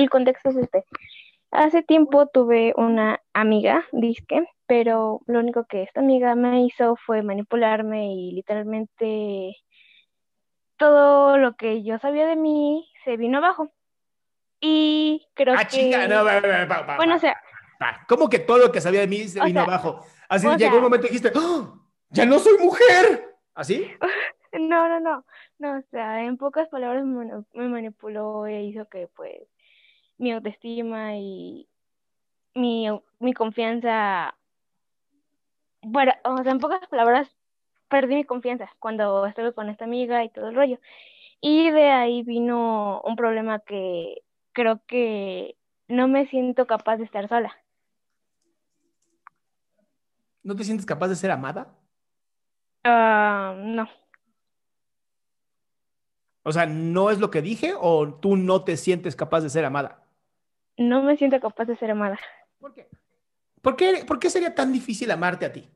el 0.00 0.10
contexto 0.10 0.50
es 0.50 0.56
este. 0.56 0.84
Hace 1.50 1.82
tiempo 1.82 2.26
tuve 2.26 2.72
una 2.76 3.20
amiga, 3.32 3.84
disque, 3.92 4.44
pero 4.66 5.20
lo 5.26 5.40
único 5.40 5.64
que 5.64 5.82
esta 5.82 6.00
amiga 6.00 6.34
me 6.34 6.64
hizo 6.64 6.96
fue 6.96 7.22
manipularme 7.22 8.14
y 8.14 8.32
literalmente 8.32 9.56
todo 10.76 11.36
lo 11.38 11.56
que 11.56 11.82
yo 11.82 11.98
sabía 11.98 12.26
de 12.26 12.36
mí 12.36 12.88
se 13.04 13.16
vino 13.16 13.38
abajo. 13.38 13.72
Y 14.60 15.26
creo 15.34 15.54
ah, 15.54 15.64
que... 15.64 15.76
chinga, 15.76 16.06
no, 16.06 16.24
va, 16.24 16.40
va, 16.40 16.64
va, 16.66 16.82
va, 16.82 16.96
bueno, 16.96 17.16
o 17.16 17.18
sea, 17.18 17.36
¿Cómo 18.06 18.28
que 18.28 18.38
todo 18.38 18.58
lo 18.58 18.72
que 18.72 18.80
sabía 18.80 19.00
de 19.00 19.06
mí 19.06 19.26
se 19.28 19.40
vino 19.42 19.64
sea, 19.64 19.74
abajo? 19.74 20.04
Así 20.28 20.46
llegó 20.46 20.58
sea- 20.58 20.74
un 20.74 20.82
momento 20.82 21.06
y 21.06 21.10
dijiste, 21.10 21.32
¡Ah! 21.34 21.74
¡Ya 22.10 22.26
no 22.26 22.38
soy 22.38 22.58
mujer! 22.58 23.36
¿Así? 23.54 23.90
no, 24.52 24.88
no, 24.88 25.00
no, 25.00 25.24
no, 25.58 25.78
o 25.78 25.82
sea, 25.90 26.24
en 26.24 26.36
pocas 26.36 26.68
palabras 26.68 27.04
me 27.04 27.68
manipuló 27.68 28.46
e 28.46 28.62
hizo 28.62 28.88
que 28.88 29.08
pues 29.14 29.42
mi 30.20 30.32
autoestima 30.32 31.16
y 31.16 31.66
mi, 32.54 32.86
mi 33.18 33.32
confianza, 33.32 34.36
bueno, 35.82 36.12
o 36.24 36.42
sea, 36.42 36.52
en 36.52 36.58
pocas 36.58 36.86
palabras 36.88 37.28
perdí 37.88 38.14
mi 38.14 38.24
confianza 38.24 38.70
cuando 38.78 39.26
estuve 39.26 39.54
con 39.54 39.68
esta 39.68 39.84
amiga 39.84 40.22
y 40.22 40.30
todo 40.30 40.48
el 40.48 40.54
rollo. 40.54 40.78
Y 41.40 41.70
de 41.70 41.90
ahí 41.90 42.22
vino 42.22 43.00
un 43.02 43.16
problema 43.16 43.60
que 43.60 44.22
creo 44.52 44.82
que 44.86 45.56
no 45.88 46.06
me 46.06 46.26
siento 46.26 46.66
capaz 46.66 46.98
de 46.98 47.04
estar 47.04 47.28
sola. 47.28 47.56
¿No 50.42 50.54
te 50.54 50.64
sientes 50.64 50.86
capaz 50.86 51.08
de 51.08 51.16
ser 51.16 51.30
amada? 51.30 51.78
Ah, 52.84 53.54
no, 53.58 53.88
O 56.42 56.52
sea, 56.52 56.66
¿no 56.66 57.10
es 57.10 57.18
lo 57.18 57.30
que 57.30 57.42
dije 57.42 57.74
o 57.78 58.14
tú 58.14 58.36
no 58.36 58.64
te 58.64 58.76
sientes 58.76 59.14
capaz 59.16 59.42
de 59.42 59.50
ser 59.50 59.64
amada? 59.64 60.04
No 60.80 61.02
me 61.02 61.16
siento 61.18 61.38
capaz 61.40 61.66
de 61.66 61.76
ser 61.76 61.90
amada. 61.90 62.18
¿Por 62.58 62.72
qué? 62.72 62.88
¿Por 63.60 63.76
qué, 63.76 64.04
por 64.06 64.18
qué 64.18 64.30
sería 64.30 64.54
tan 64.54 64.72
difícil 64.72 65.10
amarte 65.10 65.44
a 65.44 65.52
ti? 65.52 65.68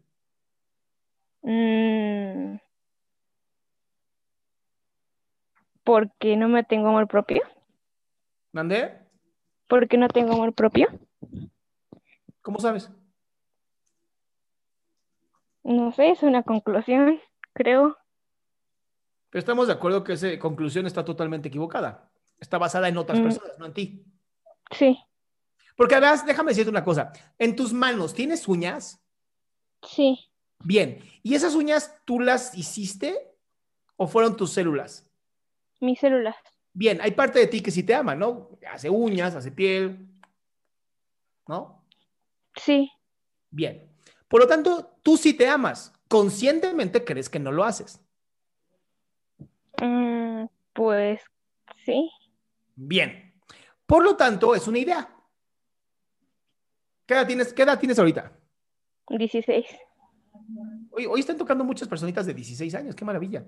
Mm, 1.43 2.57
porque 5.85 6.37
no 6.37 6.49
me 6.49 6.65
tengo 6.65 6.89
amor 6.89 7.07
propio. 7.07 7.43
¿Mandé? 8.53 8.99
Porque 9.69 9.99
no 9.99 10.09
tengo 10.09 10.33
amor 10.33 10.55
propio. 10.55 10.89
¿Cómo 12.41 12.59
sabes? 12.59 12.91
No 15.65 15.93
sé, 15.93 16.11
es 16.11 16.23
una 16.23 16.43
conclusión, 16.43 17.21
creo. 17.53 17.99
Pero 19.29 19.41
estamos 19.41 19.67
de 19.67 19.75
acuerdo 19.75 20.03
que 20.03 20.15
esa 20.15 20.39
conclusión 20.39 20.87
está 20.87 21.05
totalmente 21.05 21.49
equivocada. 21.49 22.11
Está 22.39 22.57
basada 22.57 22.89
en 22.89 22.97
otras 22.97 23.21
Mm. 23.21 23.23
personas, 23.23 23.59
no 23.59 23.67
en 23.67 23.75
ti. 23.75 24.07
Sí, 24.71 24.99
Porque 25.77 25.95
además, 25.95 26.25
déjame 26.27 26.51
decirte 26.51 26.71
una 26.71 26.85
cosa. 26.85 27.13
En 27.39 27.55
tus 27.55 27.73
manos, 27.73 28.15
¿tienes 28.15 28.47
uñas? 28.49 29.01
sí. 29.87 30.19
Bien. 30.67 30.99
¿Y 31.23 31.35
esas 31.35 31.55
uñas 31.55 31.95
tú 32.07 32.21
las 32.21 32.57
hiciste 32.57 33.35
o 33.97 34.07
fueron 34.07 34.37
tus 34.37 34.53
células? 34.53 35.07
Mis 35.81 35.99
células. 36.01 36.37
Bien, 36.73 37.01
hay 37.03 37.11
parte 37.11 37.39
de 37.39 37.47
ti 37.47 37.61
que 37.61 37.71
sí 37.71 37.83
te 37.83 37.95
ama, 37.95 38.15
¿no? 38.15 38.51
Hace 38.71 38.89
uñas, 38.89 39.35
hace 39.35 39.53
piel, 39.53 40.09
¿no? 41.47 41.85
Sí, 42.57 42.91
Bien. 43.51 43.89
Por 44.27 44.41
lo 44.41 44.49
tanto, 44.49 44.97
tú 45.03 45.17
sí 45.17 45.33
te 45.35 45.47
amas. 45.47 45.93
Conscientemente 46.09 47.05
crees 47.05 47.29
que 47.31 47.39
no 47.39 47.53
lo 47.53 47.63
haces. 47.63 48.01
Mm, 49.81 50.47
pues 50.73 51.21
sí. 51.85 52.11
Bien. 52.75 53.24
Por 53.95 54.03
lo 54.03 54.17
tanto, 54.17 54.57
es 54.57 54.67
una 54.67 54.81
idea. 54.81 55.09
¿Qué 57.07 57.15
edad 57.15 57.29
tienes, 57.29 57.53
qué 57.53 57.63
edad 57.63 57.79
tienes 57.79 57.97
ahorita? 57.97 58.33
16. 59.09 59.67
Hoy, 60.91 61.07
hoy 61.07 61.21
están 61.21 61.39
tocando 61.39 61.63
muchas 61.63 61.87
personitas 61.87 62.27
de 62.27 62.35
16 62.35 62.75
años. 62.75 62.97
Qué 62.97 63.05
maravilla. 63.05 63.45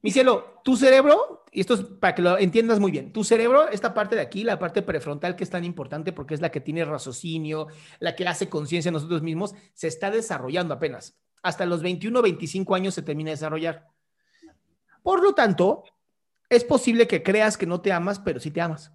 Mi 0.00 0.10
cielo, 0.10 0.62
tu 0.64 0.78
cerebro, 0.78 1.44
y 1.52 1.60
esto 1.60 1.74
es 1.74 1.82
para 1.82 2.14
que 2.14 2.22
lo 2.22 2.38
entiendas 2.38 2.80
muy 2.80 2.90
bien, 2.90 3.12
tu 3.12 3.22
cerebro, 3.22 3.68
esta 3.68 3.92
parte 3.92 4.16
de 4.16 4.22
aquí, 4.22 4.44
la 4.44 4.58
parte 4.58 4.80
prefrontal 4.80 5.36
que 5.36 5.44
es 5.44 5.50
tan 5.50 5.62
importante 5.62 6.14
porque 6.14 6.32
es 6.32 6.40
la 6.40 6.50
que 6.50 6.62
tiene 6.62 6.86
raciocinio, 6.86 7.66
la 8.00 8.16
que 8.16 8.26
hace 8.26 8.48
conciencia 8.48 8.88
en 8.88 8.94
nosotros 8.94 9.20
mismos, 9.20 9.54
se 9.74 9.88
está 9.88 10.10
desarrollando 10.10 10.72
apenas. 10.72 11.18
Hasta 11.42 11.66
los 11.66 11.82
21, 11.82 12.22
25 12.22 12.74
años 12.74 12.94
se 12.94 13.02
termina 13.02 13.28
de 13.28 13.34
desarrollar. 13.34 13.88
Por 15.02 15.22
lo 15.22 15.34
tanto, 15.34 15.84
es 16.48 16.64
posible 16.64 17.06
que 17.06 17.22
creas 17.22 17.58
que 17.58 17.66
no 17.66 17.82
te 17.82 17.92
amas, 17.92 18.20
pero 18.20 18.40
sí 18.40 18.50
te 18.50 18.62
amas. 18.62 18.90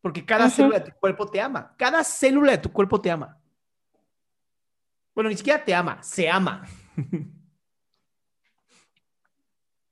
Porque 0.00 0.24
cada 0.24 0.48
célula 0.50 0.78
de 0.78 0.90
tu 0.90 0.96
cuerpo 0.98 1.26
te 1.28 1.40
ama. 1.40 1.74
Cada 1.76 2.04
célula 2.04 2.52
de 2.52 2.58
tu 2.58 2.72
cuerpo 2.72 3.00
te 3.00 3.10
ama. 3.10 3.38
Bueno, 5.14 5.30
ni 5.30 5.36
siquiera 5.36 5.64
te 5.64 5.74
ama, 5.74 6.02
se 6.02 6.28
ama. 6.28 6.62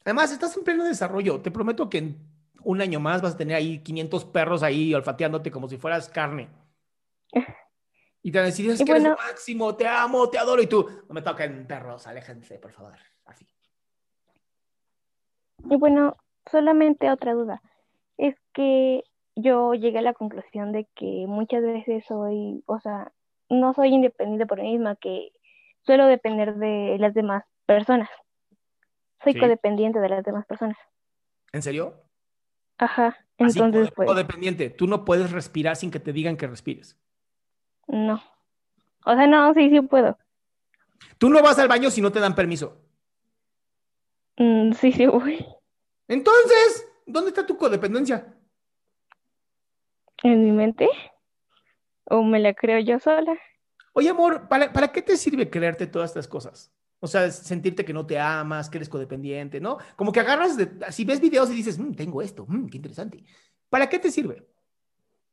Además, 0.05 0.33
estás 0.33 0.57
en 0.57 0.65
pleno 0.65 0.85
desarrollo. 0.85 1.41
Te 1.41 1.51
prometo 1.51 1.89
que 1.89 1.99
en 1.99 2.19
un 2.63 2.81
año 2.81 3.01
más 3.01 3.23
vas 3.23 3.35
a 3.35 3.37
tener 3.37 3.57
ahí 3.57 3.83
500 3.83 4.25
perros 4.27 4.63
ahí 4.63 4.95
olfateándote 4.95 5.51
como 5.51 5.69
si 5.69 5.77
fueras 5.79 6.09
carne. 6.09 6.49
Y 8.27 8.33
te 8.33 8.39
van 8.39 8.45
a 8.45 8.47
decir, 8.47 8.71
es 8.71 8.79
que 8.83 8.91
eres 8.91 9.03
bueno- 9.03 9.17
lo 9.21 9.23
máximo, 9.23 9.77
te 9.77 9.87
amo, 9.87 10.31
te 10.31 10.39
adoro. 10.39 10.63
Y 10.63 10.67
tú, 10.67 10.89
no 11.07 11.13
me 11.15 11.21
toquen 11.21 11.67
perros, 11.67 12.07
aléjense, 12.07 12.59
por 12.59 12.73
favor. 12.73 12.97
Así. 13.27 13.47
Y 15.69 15.77
bueno, 15.77 16.17
solamente 16.51 17.11
otra 17.11 17.35
duda. 17.35 17.61
Es 18.17 18.35
que 18.55 19.03
yo 19.37 19.75
llegué 19.75 19.99
a 19.99 20.03
la 20.03 20.15
conclusión 20.15 20.73
de 20.73 20.87
que 20.95 21.25
muchas 21.27 21.63
veces 21.63 22.05
soy, 22.07 22.63
o 22.67 22.79
sea, 22.81 23.13
no 23.49 23.75
soy 23.75 23.89
independiente 23.89 24.47
por 24.47 24.61
mí 24.61 24.73
misma, 24.73 24.97
que 24.97 25.33
suelo 25.83 26.07
depender 26.07 26.55
de 26.57 26.97
las 26.99 27.15
demás 27.15 27.45
personas. 27.67 28.09
Soy 29.23 29.33
Sí. 29.35 29.41
codependiente 29.41 29.99
de 30.01 30.09
las 30.09 30.25
demás 30.25 30.47
personas. 30.47 30.77
¿En 31.53 31.63
serio? 31.63 31.95
Ajá, 32.79 33.17
Así, 33.39 33.59
entonces 33.59 33.89
code- 33.89 33.95
pues 33.95 34.09
codependiente. 34.09 34.71
Tú 34.71 34.87
no 34.87 35.05
puedes 35.05 35.31
respirar 35.31 35.77
sin 35.77 35.91
que 35.91 36.01
te 36.01 36.13
digan 36.13 36.37
que 36.37 36.47
respires. 36.47 36.99
no. 37.87 38.21
O 39.07 39.15
sea, 39.15 39.27
no, 39.27 39.53
sí, 39.53 39.69
sí 39.69 39.81
puedo. 39.83 40.17
Tú 41.19 41.29
no 41.29 41.43
vas 41.43 41.59
al 41.59 41.69
baño 41.69 41.91
si 41.91 42.01
no 42.01 42.11
te 42.11 42.21
dan 42.21 42.35
permiso. 42.35 42.81
Mm, 44.39 44.73
sí, 44.73 44.93
sí 44.93 45.07
voy. 45.07 45.45
Entonces, 46.09 46.89
¿dónde 47.07 47.29
está 47.29 47.47
tu 47.47 47.57
codependencia? 47.57 48.34
¿En 50.23 50.45
mi 50.45 50.53
mente? 50.53 50.89
¿O 52.05 52.23
me 52.23 52.39
la 52.39 52.55
creo 52.55 52.79
yo 52.81 52.99
sola? 52.99 53.39
Oye, 53.93 54.09
amor, 54.09 54.49
¿para, 54.49 54.73
para 54.73 54.93
qué 54.93 55.03
te 55.03 55.17
sirve 55.17 55.49
creerte 55.49 55.87
todas 55.87 56.11
estas 56.11 56.29
cosas? 56.29 56.73
O 57.01 57.07
sea, 57.07 57.31
sentirte 57.31 57.85
que 57.85 57.93
no 57.93 58.07
te 58.07 58.19
amas, 58.19 58.71
que 58.71 58.79
eres 58.79 58.89
codependiente, 58.89 59.61
¿no? 59.61 59.79
Como 59.97 60.11
que 60.11 60.21
agarras, 60.21 60.57
de, 60.57 60.71
si 60.91 61.05
ves 61.05 61.21
videos 61.21 61.51
y 61.51 61.55
dices, 61.55 61.79
"Mm, 61.79 61.93
tengo 61.93 62.23
esto, 62.23 62.47
mm, 62.49 62.69
qué 62.69 62.79
interesante. 62.79 63.25
¿Para 63.69 63.89
qué 63.89 63.99
te 63.99 64.11
sirve? 64.11 64.47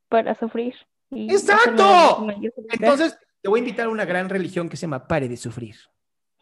Para 0.09 0.35
sufrir. 0.35 0.75
¡Exacto! 1.11 2.27
Entonces, 2.71 3.17
te 3.41 3.49
voy 3.49 3.59
a 3.59 3.63
invitar 3.63 3.87
a 3.87 3.89
una 3.89 4.05
gran 4.05 4.29
religión 4.29 4.69
que 4.69 4.77
se 4.77 4.81
llama 4.81 5.07
Pare 5.07 5.27
de 5.27 5.37
Sufrir. 5.37 5.75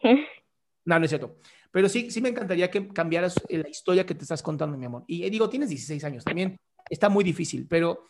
No, 0.82 0.98
no 0.98 1.04
es 1.04 1.10
cierto. 1.10 1.36
Pero 1.70 1.90
sí, 1.90 2.10
sí 2.10 2.22
me 2.22 2.30
encantaría 2.30 2.70
que 2.70 2.88
cambiaras 2.88 3.34
eh, 3.48 3.58
la 3.58 3.68
historia 3.68 4.06
que 4.06 4.14
te 4.14 4.22
estás 4.22 4.42
contando, 4.42 4.78
mi 4.78 4.86
amor. 4.86 5.04
Y 5.06 5.24
eh, 5.24 5.30
digo, 5.30 5.48
tienes 5.48 5.68
16 5.68 6.02
años 6.04 6.24
también. 6.24 6.56
Está 6.88 7.10
muy 7.10 7.22
difícil, 7.22 7.68
pero 7.68 8.06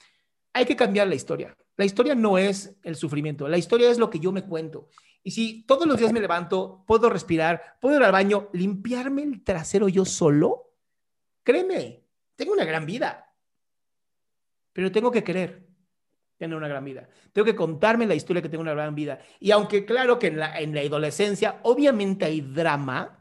hay 0.52 0.64
que 0.64 0.76
cambiar 0.76 1.08
la 1.08 1.14
historia. 1.14 1.56
La 1.76 1.84
historia 1.84 2.14
no 2.14 2.38
es 2.38 2.76
el 2.82 2.96
sufrimiento. 2.96 3.48
La 3.48 3.58
historia 3.58 3.90
es 3.90 3.98
lo 3.98 4.10
que 4.10 4.20
yo 4.20 4.32
me 4.32 4.44
cuento. 4.44 4.88
Y 5.22 5.30
si 5.30 5.62
todos 5.64 5.86
los 5.86 5.98
días 5.98 6.12
me 6.12 6.20
levanto, 6.20 6.84
puedo 6.86 7.10
respirar, 7.10 7.76
puedo 7.80 7.96
ir 7.96 8.02
al 8.02 8.12
baño, 8.12 8.48
limpiarme 8.52 9.22
el 9.22 9.42
trasero 9.44 9.88
yo 9.88 10.04
solo, 10.04 10.74
créeme, 11.42 12.04
tengo 12.36 12.52
una 12.52 12.64
gran 12.64 12.86
vida. 12.86 13.34
Pero 14.72 14.90
tengo 14.90 15.10
que 15.10 15.24
querer 15.24 15.66
tener 16.38 16.56
una 16.56 16.68
gran 16.68 16.84
vida. 16.84 17.08
Tengo 17.32 17.44
que 17.44 17.54
contarme 17.54 18.06
la 18.06 18.14
historia 18.14 18.40
que 18.40 18.48
tengo 18.48 18.62
una 18.62 18.72
gran 18.72 18.94
vida. 18.94 19.20
Y 19.40 19.50
aunque 19.50 19.84
claro 19.84 20.18
que 20.18 20.28
en 20.28 20.38
la, 20.38 20.58
en 20.58 20.74
la 20.74 20.80
adolescencia 20.80 21.60
obviamente 21.64 22.24
hay 22.24 22.40
drama, 22.40 23.19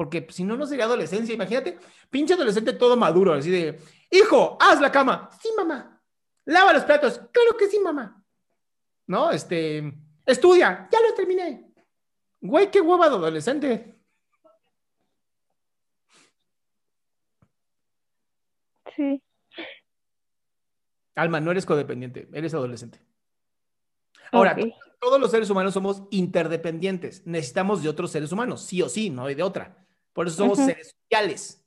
porque 0.00 0.26
si 0.30 0.44
no, 0.44 0.56
no 0.56 0.64
sería 0.64 0.86
adolescencia. 0.86 1.34
Imagínate, 1.34 1.78
pinche 2.08 2.32
adolescente 2.32 2.72
todo 2.72 2.96
maduro, 2.96 3.34
así 3.34 3.50
de, 3.50 3.78
hijo, 4.10 4.56
haz 4.58 4.80
la 4.80 4.90
cama. 4.90 5.28
Sí, 5.42 5.50
mamá. 5.54 6.02
Lava 6.46 6.72
los 6.72 6.84
platos. 6.84 7.20
Claro 7.30 7.54
que 7.58 7.66
sí, 7.66 7.78
mamá. 7.78 8.24
¿No? 9.06 9.30
Este, 9.30 9.92
estudia. 10.24 10.88
Ya 10.90 10.98
lo 11.06 11.14
terminé. 11.14 11.70
Güey, 12.40 12.70
qué 12.70 12.80
hueva 12.80 13.10
de 13.10 13.16
adolescente. 13.16 14.00
Sí. 18.96 19.22
Alma, 21.14 21.40
no 21.40 21.50
eres 21.50 21.66
codependiente, 21.66 22.26
eres 22.32 22.54
adolescente. 22.54 23.02
Ahora, 24.32 24.56
todos 24.98 25.20
los 25.20 25.30
seres 25.30 25.50
humanos 25.50 25.74
somos 25.74 26.04
interdependientes. 26.10 27.26
Necesitamos 27.26 27.82
de 27.82 27.90
otros 27.90 28.10
seres 28.10 28.32
humanos, 28.32 28.62
sí 28.64 28.80
o 28.80 28.88
sí, 28.88 29.10
no 29.10 29.26
hay 29.26 29.34
de 29.34 29.42
otra. 29.42 29.76
Por 30.12 30.26
eso 30.26 30.36
somos 30.36 30.58
seres 30.58 30.94
sociales. 31.02 31.64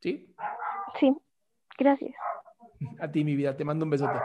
¿Sí? 0.00 0.34
Sí. 1.00 1.16
Gracias. 1.78 2.14
A 3.00 3.10
ti, 3.10 3.24
mi 3.24 3.34
vida, 3.34 3.56
te 3.56 3.64
mando 3.64 3.84
un 3.84 3.90
besote. 3.90 4.18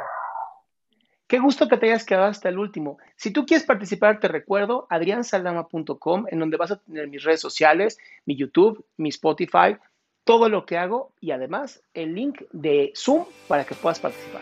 Qué 1.27 1.39
gusto 1.39 1.69
que 1.69 1.77
te 1.77 1.85
hayas 1.85 2.05
quedado 2.05 2.25
hasta 2.25 2.49
el 2.49 2.59
último. 2.59 2.97
Si 3.15 3.31
tú 3.31 3.45
quieres 3.45 3.65
participar, 3.65 4.19
te 4.19 4.27
recuerdo 4.27 4.85
adriansaldama.com, 4.89 6.25
en 6.29 6.39
donde 6.39 6.57
vas 6.57 6.71
a 6.71 6.77
tener 6.77 7.07
mis 7.07 7.23
redes 7.23 7.39
sociales, 7.39 7.97
mi 8.25 8.35
YouTube, 8.35 8.85
mi 8.97 9.09
Spotify, 9.09 9.77
todo 10.25 10.49
lo 10.49 10.65
que 10.65 10.77
hago 10.77 11.13
y 11.21 11.31
además 11.31 11.83
el 11.93 12.15
link 12.15 12.41
de 12.51 12.91
Zoom 12.95 13.25
para 13.47 13.63
que 13.63 13.75
puedas 13.75 13.99
participar. 13.99 14.41